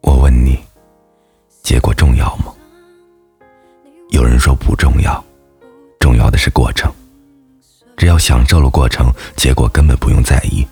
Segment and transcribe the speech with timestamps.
[0.00, 0.58] 我问你
[1.62, 2.54] 结果重要吗？
[4.08, 5.22] 有人说不重要
[6.00, 6.90] 重要的是过程。
[7.94, 10.66] 只要享受了过程结果根本不用在意。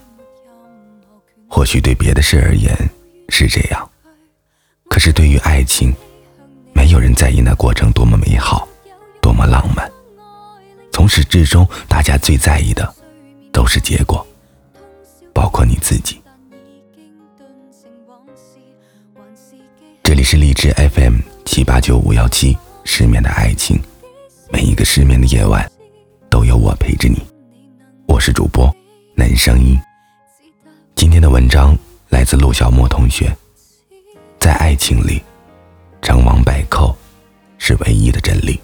[1.46, 2.74] 或许对别的事而言
[3.28, 3.90] 是这样。
[4.88, 5.94] 可是对于爱情
[6.72, 8.66] 没有人在意那过程多么美好
[9.20, 9.90] 多么浪漫。
[10.90, 12.95] 从始至终大家最在意的
[13.56, 14.24] 都是结果，
[15.32, 16.20] 包括你自己。
[20.02, 23.80] 这里是荔枝 FM 七八九五幺七，失眠的爱情，
[24.52, 25.66] 每一个失眠的夜晚，
[26.28, 27.16] 都有我陪着你。
[28.06, 28.70] 我是主播
[29.14, 29.74] 男声音。
[30.94, 31.74] 今天的文章
[32.10, 33.34] 来自陆小莫同学。
[34.38, 35.22] 在爱情里，
[36.02, 36.94] 成王败寇
[37.56, 38.60] 是唯一的真理。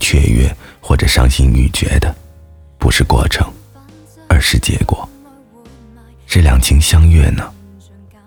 [0.00, 2.12] 雀跃或者伤心欲绝的，
[2.78, 3.46] 不是过程。
[4.32, 5.06] 而是结果，
[6.24, 7.52] 是两情相悦呢，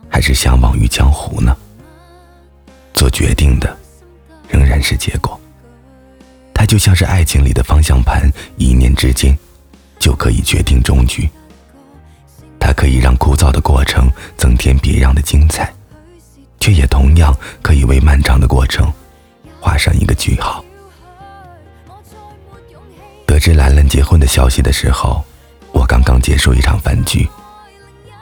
[0.09, 1.55] 还是相忘于江湖呢？
[2.93, 3.75] 做决定的
[4.49, 5.39] 仍然是结果。
[6.53, 9.35] 它就像是爱情里的方向盘，一念之间
[9.97, 11.27] 就可以决定终局。
[12.59, 15.73] 它可以让枯燥的过程增添别样的精彩，
[16.59, 18.91] 却也同样可以为漫长的过程
[19.61, 20.63] 画上一个句号。
[23.33, 25.23] 得知兰兰结婚的消息的时候。
[25.71, 27.27] 我刚刚结束一场饭局，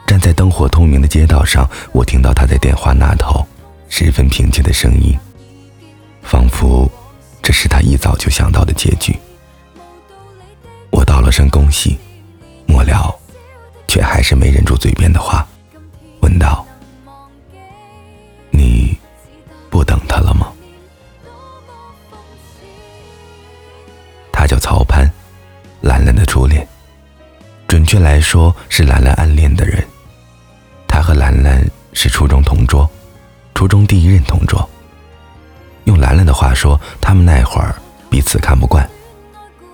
[0.06, 3.46] 站在灯火通明的街道上，我听到她在电话那头
[3.90, 5.14] 十分平静的声音，
[6.22, 6.90] 仿佛
[7.42, 9.14] 这是他一早就想到的结局。
[10.90, 11.98] 我道了声恭喜，
[12.64, 13.14] 末了，
[13.86, 15.46] 却还是没忍住嘴边的话，
[16.20, 16.66] 问道
[25.82, 26.66] ：“兰兰的初恋。
[27.66, 29.84] 准确来说，是兰兰暗恋的人。
[30.86, 32.88] 他和兰兰是初中同桌，
[33.54, 34.68] 初中第一任同桌。
[35.84, 37.74] 用兰兰的话说，他们那会儿
[38.08, 38.88] 彼此看不惯。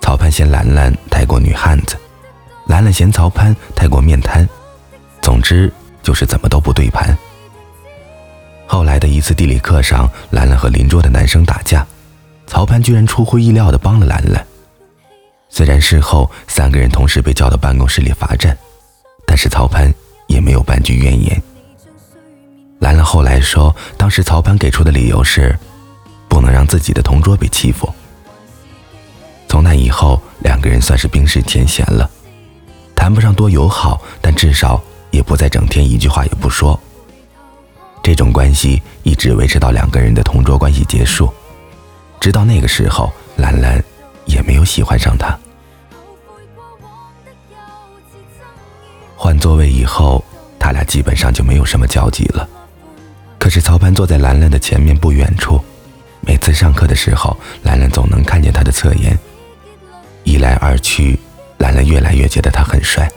[0.01, 1.95] 曹潘嫌兰兰太过女汉子，
[2.65, 4.47] 兰兰嫌曹潘太过面瘫。
[5.21, 5.71] 总之
[6.01, 7.15] 就是怎么都不对盘。
[8.65, 11.85] 后来的一次地理课上，兰兰和邻桌的男生打架，
[12.47, 14.43] 曹潘居然出乎意料的帮了兰兰。
[15.49, 18.57] 虽然事后三个人同时被叫到办公室里罚站，
[19.25, 19.91] 但是曹潘
[20.27, 21.41] 也没有半句怨言。
[22.79, 25.57] 兰兰后来说，当时曹潘给出的理由是，
[26.29, 27.91] 不能让自己的同桌被欺负。
[29.47, 32.09] 从那以后，两个人算是冰释前嫌了，
[32.95, 34.81] 谈不上多友好，但至少
[35.11, 36.79] 也不再整天一句话也不说。
[38.01, 41.33] 这种关系一直维持到两个人的同桌关系结束，
[42.19, 43.83] 直到那个时候，兰兰。
[44.29, 45.37] 也没有喜欢上他。
[49.17, 50.23] 换座位以后，
[50.57, 52.47] 他俩基本上就没有什么交集了。
[53.37, 55.59] 可是曹潘坐在兰兰的前面不远处，
[56.21, 59.17] 每次上课的时候，兰兰总能看见他的侧颜。
[60.23, 61.19] 一来二去，
[61.57, 63.09] 兰兰越来越觉得他很帅，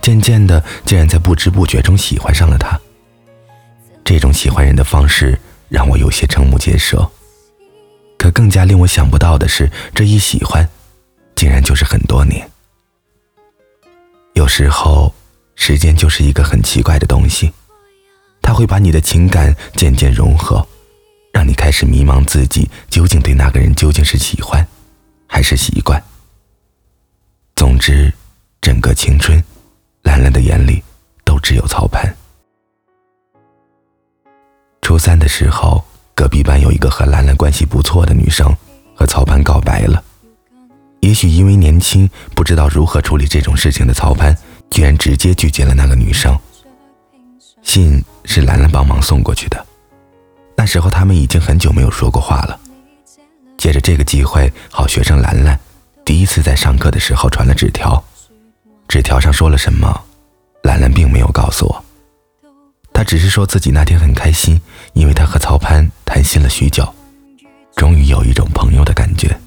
[0.00, 2.78] 渐渐的竟然在不知不觉中喜欢上了他。
[4.04, 7.10] 这种喜欢人的方式让我有些瞠目结舌。
[8.26, 10.68] 可更加令我想不到的是，这一喜欢，
[11.36, 12.50] 竟然就是很多年。
[14.32, 15.14] 有时候，
[15.54, 17.52] 时间就是一个很奇怪的东西，
[18.42, 20.66] 它会把你的情感渐渐融合，
[21.32, 24.66] 让你开始迷茫自己究竟对那个人究竟是喜欢，
[25.28, 26.02] 还是习惯。
[27.54, 28.12] 总之，
[28.60, 29.40] 整个青春，
[30.02, 30.82] 兰兰的眼里
[31.24, 32.12] 都只有曹潘。
[34.82, 35.84] 初三的时候。
[36.16, 38.50] 隔壁班有一个和兰兰关系不错的女生，
[38.94, 40.02] 和曹潘告白了。
[41.00, 44.34] 也许因为年轻，不知道如何处理这种事情的曹潘，
[44.70, 46.36] 居然直接拒绝了那个女生。
[47.62, 49.66] 信是兰兰帮忙送过去的。
[50.56, 52.58] 那时候他们已经很久没有说过话了。
[53.58, 55.58] 借着这个机会，好学生兰兰
[56.02, 58.02] 第一次在上课的时候传了纸条。
[58.88, 60.00] 纸条上说了什么，
[60.62, 61.84] 兰兰并没有告诉我。
[62.94, 64.58] 他只是说自己那天很开心，
[64.94, 65.86] 因为他和曹潘
[66.16, 66.82] 谈心了许久，
[67.74, 69.38] 终于有一种朋友的感觉。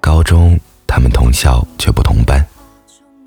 [0.00, 2.42] 高中他们同校却不同班，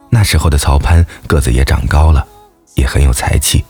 [0.10, 2.26] 那时候的曹潘个子也长高了，
[2.74, 3.64] 也很有才气，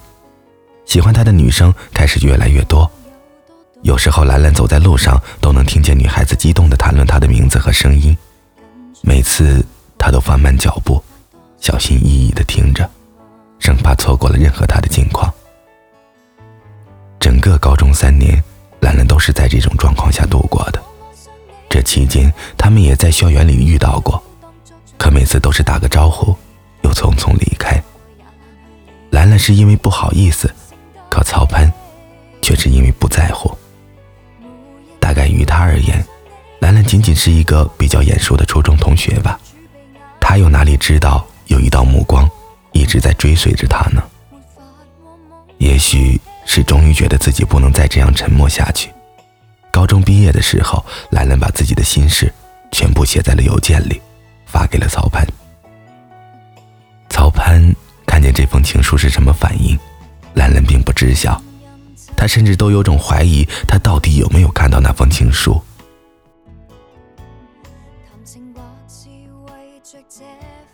[0.86, 2.90] 喜欢他的女生开始越来越多。
[3.82, 8.18] 有时候兰兰走在路上，都能听见女孩子激动地谈论他的名字和声音，
[9.02, 9.62] 每次
[9.98, 11.04] 他都放慢脚步，
[11.60, 12.90] 小心翼翼地听着。
[13.60, 15.30] 生怕错过了任何他的近况。
[17.26, 18.40] 整个高中三年，
[18.82, 20.80] 兰兰都是在这种状况下度过的。
[21.68, 24.22] 这期间，他们也在校园里遇到过，
[24.96, 26.36] 可每次都是打个招呼，
[26.84, 27.84] 又匆匆离开。
[29.10, 30.54] 兰兰是因为不好意思，
[31.10, 31.68] 可曹潘
[32.44, 33.58] 却是因为不在乎。
[35.00, 36.06] 大概于他而言，
[36.60, 39.40] 兰兰仅仅是一个比较眼熟的初中同学吧。
[40.22, 42.30] 他又哪里知道有一道目光
[42.72, 44.04] 一直在追随着他呢？
[45.58, 48.90] 也许是终于觉得自己不能再这样沉默下去。
[49.72, 52.32] 高中毕业的时候，兰兰把自己的心事
[52.72, 54.02] 全部写在了邮件里，
[54.46, 55.28] 发给了曹潘。
[57.10, 57.62] 曹潘
[58.06, 59.78] 看见这封情书是什么反应，
[60.36, 61.42] 兰兰并不知晓，
[62.16, 65.62] 他甚至都有种怀疑他到底有没有看到那封情书。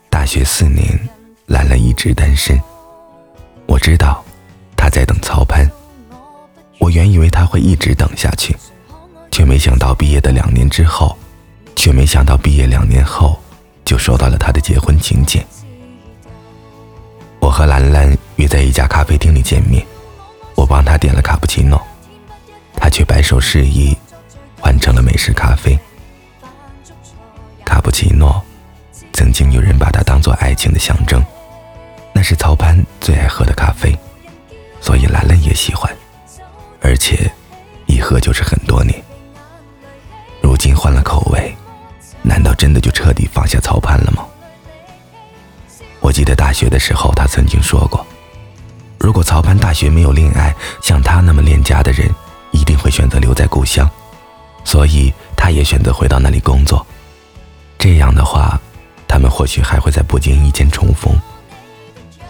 [0.09, 0.99] 大学四年，
[1.47, 2.61] 兰兰一直单身。
[3.65, 4.20] 我知道。
[5.31, 5.65] 曹潘，
[6.77, 8.53] 我原以为他会一直等下去，
[9.31, 11.17] 却没想到毕业的两年之后，
[11.73, 13.39] 却没想到毕业两年后
[13.85, 15.41] 就收到了他的结婚请柬。
[17.39, 19.81] 我和兰兰约在一家咖啡厅里见面，
[20.53, 21.81] 我帮他点了卡布奇诺，
[22.75, 23.95] 他却摆手示意
[24.59, 25.79] 换成了美式咖啡。
[27.63, 28.43] 卡布奇诺，
[29.13, 31.23] 曾经有人把它当做爱情的象征，
[32.11, 33.97] 那是曹潘最爱喝的咖啡。
[34.81, 35.95] 所以兰兰也喜欢，
[36.81, 37.31] 而且
[37.85, 39.01] 一喝就是很多年。
[40.41, 41.55] 如今换了口味，
[42.23, 44.25] 难道真的就彻底放下曹潘了吗？
[45.99, 48.05] 我记得大学的时候，他曾经说过，
[48.99, 52.09] 如果曹潘大学没有恋爱，像他那么恋家的人，
[52.51, 53.87] 一定会选择留在故乡，
[54.65, 56.85] 所以他也选择回到那里工作。
[57.77, 58.59] 这样的话，
[59.07, 61.15] 他们或许还会在不经意间重逢。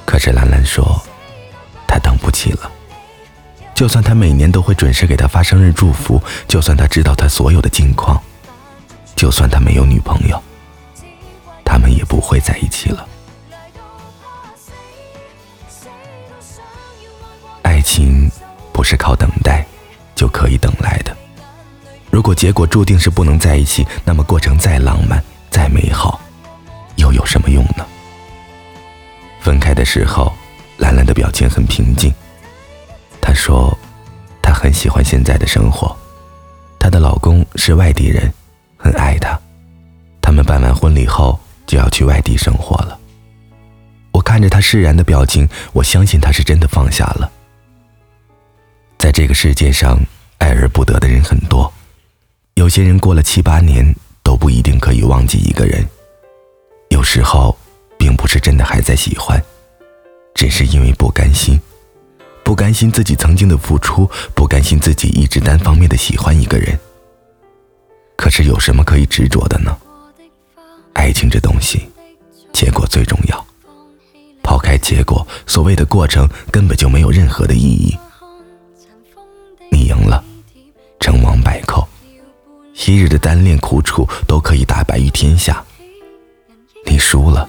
[0.05, 1.01] 可是兰兰说。
[1.91, 2.71] 他等不起了。
[3.75, 8.21] 就算他每年都会准时给他发生日祝福，就算他知道他所有的近况，
[9.13, 10.41] 就算他没有女朋友，
[11.65, 13.05] 他们也不会在一起了。
[17.63, 18.31] 爱情
[18.71, 19.65] 不是靠等待
[20.15, 21.15] 就可以等来的。
[22.09, 26.21] 如果结果注定是不能在一起，那么过程再浪漫、再美好，
[26.95, 27.85] 又有什么用呢？
[29.41, 30.31] 分开的时候。
[30.81, 32.11] 兰兰的表情很平静。
[33.21, 33.77] 她说
[34.41, 35.95] ：“她很喜欢现在的生活，
[36.79, 38.33] 她的老公是外地人，
[38.75, 39.39] 很爱她。
[40.19, 42.97] 他们办完婚礼后就要去外地生活了。”
[44.11, 47.31] 我看着她释然的表情，我相信她是真的放下了。
[48.97, 49.99] 在这个世界上，
[50.39, 51.71] 爱而不得的人很多，
[52.55, 53.85] 有些人过了七八年
[54.23, 55.87] 都不一定可以忘记一个人。
[56.89, 57.55] 有时候，
[57.99, 59.41] 并不是真的还在喜欢。
[60.33, 61.59] 只是因为不甘心，
[62.43, 66.77] 不甘心自己曾经的付出，不甘心自己一直单方面的喜欢一个人。
[68.15, 69.75] 可是有什么可以执着的呢？
[70.93, 71.89] 爱情这东西，
[72.53, 73.45] 结果最重要。
[74.43, 77.97] 抛开结果，所谓的过程根本就没有任何的意义。
[79.71, 80.23] 你赢了，
[80.99, 81.87] 成王败寇，
[82.73, 85.63] 昔日的单恋苦楚都可以大白于天下。
[86.85, 87.47] 你输了，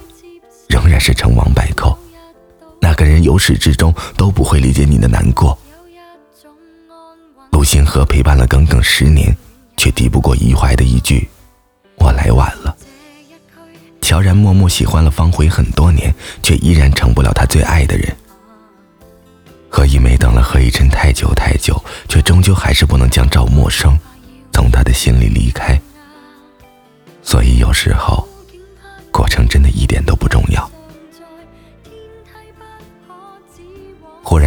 [0.69, 1.97] 仍然是成王败寇。
[2.93, 5.57] 那个人由始至终都不会理解你的难过。
[7.49, 9.35] 陆星河陪伴了耿耿十年，
[9.75, 11.27] 却抵不过余淮的一句
[11.97, 12.77] “我来晚了”。
[13.99, 18.15] 乔然默默喜欢了方茴很多年，却依然成不了他最爱的人。
[19.69, 23.97] 何以玫等了何以琛太久太久，却终究还是不能将赵默笙
[24.51, 25.75] 从他的心里离开。
[27.23, 28.27] 所以有时候，
[29.11, 30.12] 过程真的一点都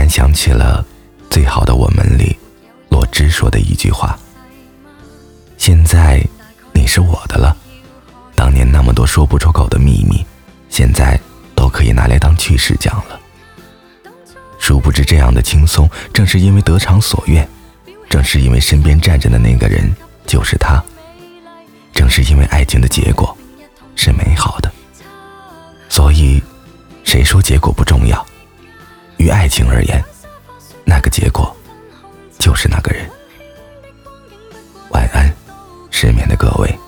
[0.08, 0.84] 想起了
[1.32, 2.36] 《最好的我们》里
[2.88, 4.18] 洛枳说的一句话
[5.58, 6.24] ：“现在
[6.72, 7.56] 你是我的了，
[8.34, 10.24] 当年那么多说不出口的秘密，
[10.68, 11.18] 现在
[11.54, 13.20] 都可以拿来当趣事讲了。”
[14.58, 17.46] 殊不知，这样的轻松，正是因为得偿所愿，
[18.08, 19.94] 正是因为身边站着的那个人
[20.26, 20.82] 就是他，
[21.92, 23.36] 正是因为爱情的结果
[23.94, 24.72] 是美好的，
[25.88, 26.42] 所以，
[27.04, 28.26] 谁说结果不重要？
[29.18, 30.02] 于爱情而言，
[30.84, 31.54] 那个结果
[32.38, 33.08] 就是那个人。
[34.90, 35.32] 晚安，
[35.90, 36.78] 失眠的各位。